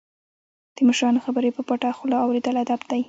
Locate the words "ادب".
2.63-2.81